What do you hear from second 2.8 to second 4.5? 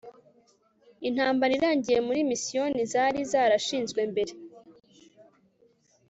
zari zarashinzwe mbere